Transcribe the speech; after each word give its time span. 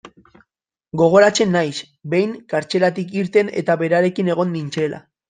Gogoratzen 1.01 1.53
naiz, 1.55 1.83
behin, 2.13 2.31
kartzelatik 2.53 3.13
irten 3.21 3.53
eta 3.63 3.77
berarekin 3.83 4.33
egon 4.37 4.51
nintzela. 4.57 5.03